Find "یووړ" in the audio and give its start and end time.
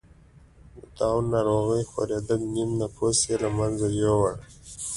4.01-4.33